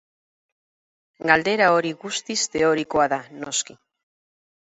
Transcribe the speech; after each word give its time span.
Galdera 1.31 1.67
hori 1.75 1.91
guztiz 2.05 2.37
teorikoa 2.55 3.05
da, 3.13 3.21
noski. 3.45 3.77